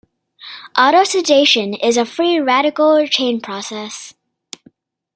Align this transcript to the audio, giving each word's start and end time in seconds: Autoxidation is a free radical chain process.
Autoxidation 0.75 1.75
is 1.79 1.95
a 1.95 2.07
free 2.07 2.39
radical 2.39 3.05
chain 3.05 3.39
process. 3.39 4.15